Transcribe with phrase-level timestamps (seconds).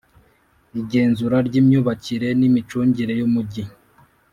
[0.79, 3.63] Igenzura ry’imyubakire n’imicungire y’umujyi